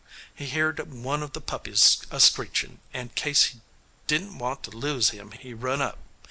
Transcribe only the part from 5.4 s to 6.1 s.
run up.